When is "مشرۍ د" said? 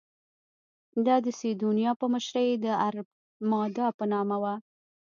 2.13-2.65